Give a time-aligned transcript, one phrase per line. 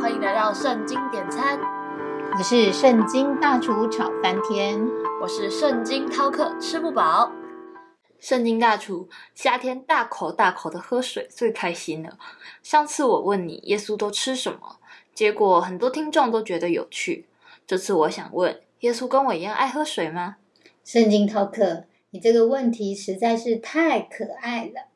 [0.00, 1.58] 欢迎来到圣经点餐，
[2.36, 4.80] 我是圣经大厨炒翻天，
[5.22, 7.30] 我是圣经饕客吃不饱。
[8.18, 12.18] 圣经大厨夏天大口大口的喝水最开心了。
[12.62, 14.78] 上次我问你耶稣都吃什么，
[15.14, 17.26] 结果很多听众都觉得有趣。
[17.66, 20.36] 这次我想问，耶稣跟我一样爱喝水吗？
[20.84, 24.88] 圣经饕客，你这个问题实在是太可爱了。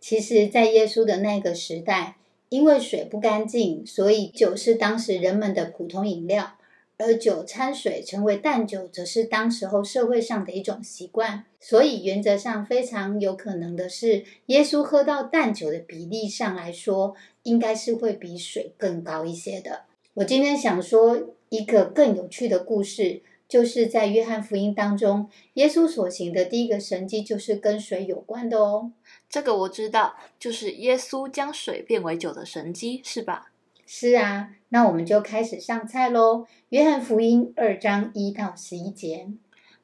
[0.00, 2.16] 其实，在耶稣的那个时代，
[2.48, 6.56] 因为水不干净，所以酒是当时人们的普通饮料，
[6.96, 11.44] 而酒掺水成为淡酒，则是当时候社会上的一种习惯。
[11.60, 19.82] 所以，原则上非常有可能的是，耶稣喝到淡酒的比例上来说，应该是会比水更高一些的。
[20.14, 23.22] 我今天想说一个更有趣的故事。
[23.48, 28.92] 就是在约翰福音当中，耶稣所行的第一个神迹就是跟水有关的哦。
[29.30, 33.50] 这个我知道，就是耶稣将水变为酒的神迹，是吧？
[33.86, 36.46] 是啊，那我们就开始上菜喽。
[36.68, 39.28] 约翰福音二章一到十一节。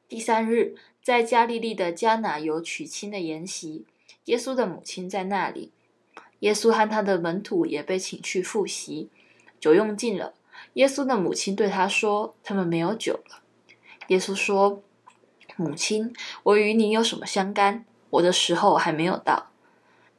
[0.07, 3.83] 第三日，在加利利的迦拿有娶亲的筵席，
[4.25, 5.71] 耶稣的母亲在那里，
[6.41, 9.09] 耶稣和他的门徒也被请去赴席。
[9.59, 10.35] 酒用尽了，
[10.73, 13.41] 耶稣的母亲对他说：“他们没有酒了。”
[14.07, 14.81] 耶稣说
[15.57, 17.85] ：“母亲，我与你有什么相干？
[18.09, 19.47] 我的时候还没有到。”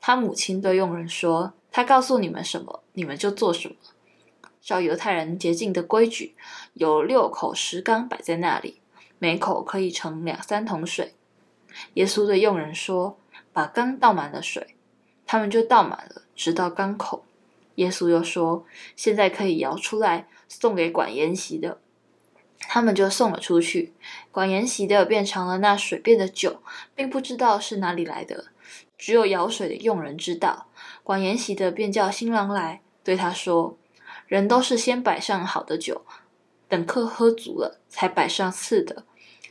[0.01, 3.75] 他母亲对佣人说：“他告诉你们什么，你们就做什么。”
[4.61, 6.34] 照犹太人洁净的规矩，
[6.75, 8.81] 有六口石缸摆在那里，
[9.19, 11.15] 每口可以盛两三桶水。
[11.95, 13.19] 耶稣对佣人说
[13.53, 14.75] ：“把缸倒满了水。”
[15.25, 17.25] 他们就倒满了，直到缸口。
[17.77, 18.65] 耶稣又说
[18.97, 21.81] ：“现在可以舀出来，送给管筵席的。”
[22.59, 23.93] 他们就送了出去，
[24.31, 26.62] 管筵席的变成了那水变的酒，
[26.95, 28.47] 并不知道是哪里来的，
[28.99, 30.67] 只有舀水的佣人知道。
[31.03, 33.79] 管筵席的便叫新郎来，对他说
[34.27, 36.05] ：“人都是先摆上好的酒，
[36.69, 39.05] 等客喝足了，才摆上次的。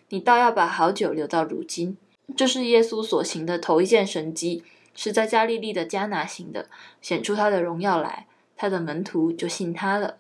[0.10, 1.98] 你倒要把好酒留到如今。”
[2.36, 4.64] 这是耶稣所行的头一件神迹，
[4.96, 6.68] 是在加利利的迦拿行的，
[7.00, 8.28] 显出他的荣耀来，
[8.58, 10.18] 他的门徒就信他了。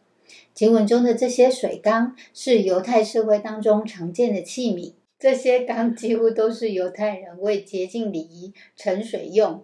[0.53, 9.63] 经文中的这些水缸是犹太社会当中常见的器皿，这些缸几乎都是犹太人为洁净礼仪盛水用，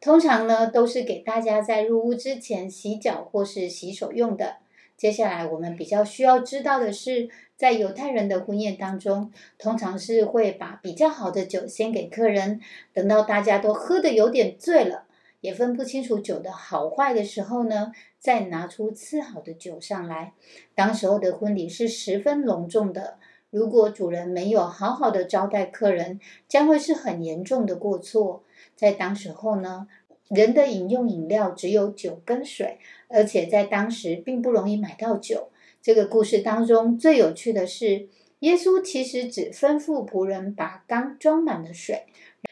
[0.00, 4.56] 通常呢都是给大家在入屋之前洗脚或是洗手用的。
[4.96, 12.60] 接下来我们比较需要知道的是，在犹太人的婚宴当中，通常是会把比较好的酒先给客人，
[12.92, 15.04] 等到大家都喝得有点醉了。
[15.42, 20.32] 也分不清楚酒的好坏的时候呢，再拿出次好的酒上来。
[20.74, 23.18] 当时候的婚礼是十分隆重的，
[23.50, 28.44] 如果主人没有好好的招待客人，将会是很严重的过错。
[28.76, 29.88] 在当时候呢，
[30.28, 32.78] 人的饮用饮料只有酒跟水，
[33.08, 35.50] 而且在当时并不容易买到酒。
[35.82, 42.04] 这个故事当中最有趣的是，耶稣其实只吩咐仆人把缸装满了水。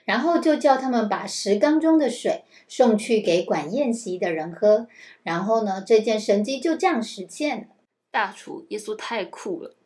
[0.05, 4.89] 然后就叫他们把石缸中的水送去给管宴席的人喝。
[5.23, 7.67] 然后呢，这件神迹就这样实现了。
[8.11, 9.77] 大厨耶稣太酷了！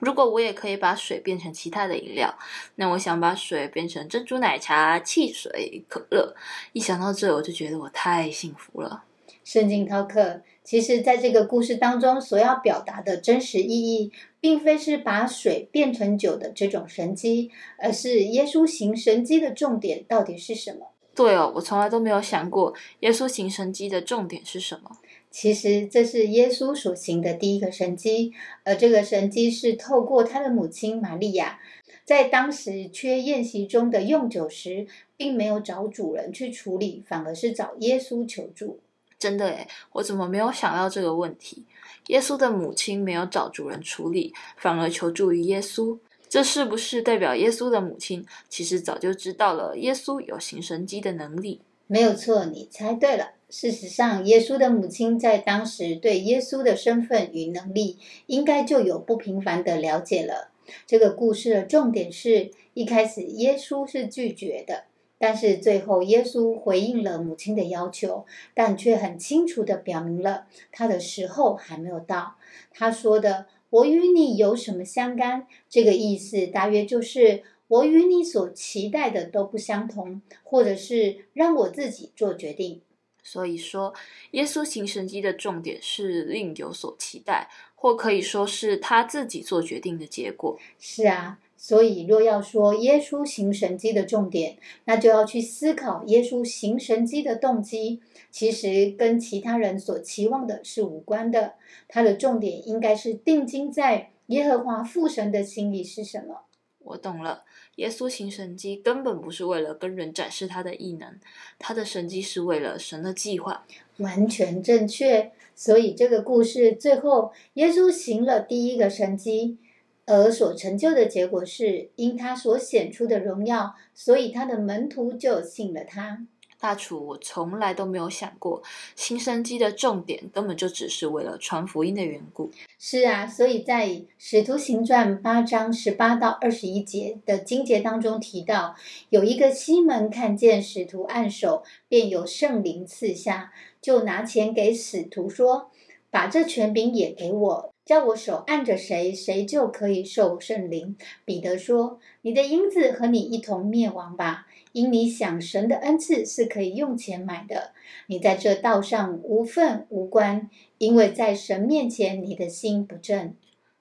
[0.00, 2.36] 如果我也可以把水变成其他的饮料，
[2.76, 6.36] 那我想把水变成珍珠奶茶、汽水、可乐。
[6.72, 9.04] 一想到这，我就觉得我太幸福了。
[9.44, 14.10] 圣经饕客，其实在这个故事当中所要表达的真实意义。
[14.44, 20.88] 并非是把水变成酒的这种神机，而是耶稣行神机的重点到底是什么？
[21.14, 24.98] 对哦，我从来都没有想过耶稣行神机的重点是什么。
[25.30, 28.34] 其实这是耶稣所行的第一个神机，
[28.64, 31.58] 而这个神机是透过他的母亲玛利亚，
[32.04, 38.80] 在当时缺宴席中的用酒时，并没有找主人去处理，反而是找耶稣求助。
[39.18, 41.64] 真的诶，我怎么没有想到这个问题？
[42.08, 45.98] 耶稣的母亲没有找主人处理，反而求助于耶稣，
[46.28, 51.60] 这是不是代表耶稣的母亲其实早就知道了耶稣有行神迹的能力？
[51.86, 53.32] 没有错，你猜对了。
[53.50, 60.50] 事实上，耶稣的母亲在当时对耶稣的身份与能力，应该就有不平凡的了解了。
[60.86, 64.84] 这个故事的重点是一开始耶稣是拒绝的。
[65.26, 72.36] 但是最后，耶稣回应了母亲的要求，但却很清楚地表明了他的时候还没有到。
[72.70, 82.82] 他说的“我与你有什么相干”这个意思，大约就是我与你所期待的都不相同，或者是让我自己做决定。
[83.22, 83.94] 所以说，
[84.32, 90.58] 耶稣行神迹的重点是另有所期待，或可以说是他自己做决定的结果。
[90.78, 91.38] 是啊。
[91.56, 101.54] 所以，若要说耶稣行神迹的重点，那就要去思考耶稣行神迹的动机，其实跟其他人所期望的是无关的。
[101.88, 106.42] 他的重点应该是定睛在耶和华父神的心里是什么。
[106.80, 107.44] 我懂了，
[107.76, 111.18] 耶稣行神迹根本不是为了跟人展示他的异能，
[111.58, 113.64] 他的神迹是为了神的计划。
[113.98, 115.32] 完全正确。
[115.54, 119.56] 所以这个故事最后，耶稣行了第一个神迹。
[120.06, 126.26] 而所成就的结果是，因他所显出的荣耀，所以他的门徒就信了他。
[126.60, 128.62] 大厨，我从来都没有想过，
[128.96, 132.50] 新生机的重点根本就只是为了传福音的缘故。
[132.78, 133.86] 是啊，所以在
[134.16, 138.74] 《使徒行传》八章十八到二十一节的经节当中提到，
[139.10, 143.52] 有一个西门看见使徒按手，便有圣灵赐下，
[143.82, 145.70] 就拿钱给使徒说
[146.10, 150.96] ：“把这权柄也给我。”叫我手按着谁，谁就可以受圣灵。
[151.24, 157.72] 彼得说：“你的银子和你一同灭亡吧，因你想神的恩赐是可以用钱买的。
[158.06, 160.48] 你在这道上无份无关，
[160.78, 163.34] 因为在神面前你的心不正。”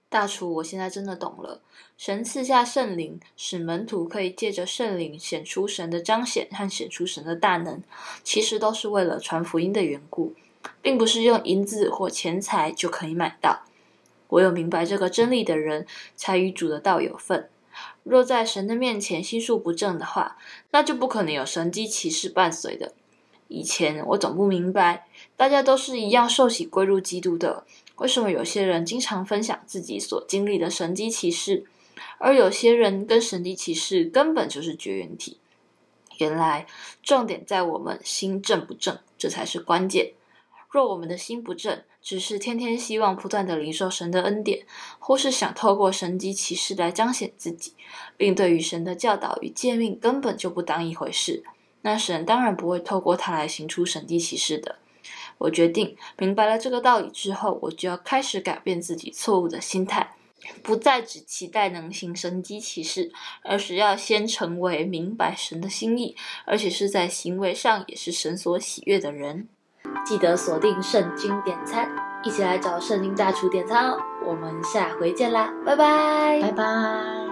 [0.09, 1.61] 大厨，我现在真的懂了。
[1.97, 7.81] 神赐下圣灵，使门徒可以借着圣灵显出神的彰显和显出神的大能，
[8.21, 10.33] 其实都是为了传福音的缘故，
[10.81, 13.63] 并不是用银子或钱财就可以买到。
[14.33, 15.85] 唯有明白这个真理的人，
[16.15, 17.49] 才与主的道有份。
[18.03, 20.37] 若在神的面前心术不正的话，
[20.71, 22.93] 那就不可能有神机骑士伴随的。
[23.47, 25.07] 以前我总不明白，
[25.37, 27.63] 大家都是一样受洗归入基督的，
[27.97, 31.65] 为什么有些人经常分享自己所经历的神机骑士，
[32.17, 35.37] 而有些人跟神机骑士根本就是绝缘体？
[36.17, 36.65] 原来
[37.03, 40.13] 重点在我们心正不正，这才是关键。
[40.73, 44.65] 若我们的心不正，只是天天希望不断的领受神的恩典，
[44.97, 47.75] 或是想透过神迹启示来彰显自己，
[48.17, 51.43] 并对于神的教导与诫命根本就不当一回事，
[51.83, 54.77] 那神当然不会透过他来行出神迹启示的。
[55.37, 60.15] 我决定明白了这个道理之后，我就要开始改变自己错误的心态，
[60.63, 63.11] 不再只期待能行神迹启示，
[63.43, 66.15] 而是要先成为明白神的心意，
[66.47, 69.47] 而且是在行为上也是神所喜悦的人。
[70.05, 71.89] 记得锁定圣经点餐，
[72.23, 73.97] 一起来找圣经大厨点餐哦！
[74.23, 77.22] 我们下回见啦，拜拜，拜拜。